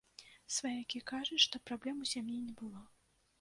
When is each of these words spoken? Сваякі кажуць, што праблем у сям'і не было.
Сваякі 0.53 1.01
кажуць, 1.11 1.39
што 1.45 1.61
праблем 1.71 2.01
у 2.07 2.11
сям'і 2.13 2.39
не 2.47 2.53
было. 2.65 2.81